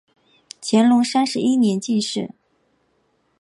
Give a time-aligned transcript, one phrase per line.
[0.63, 2.31] 乾隆三十一年进士。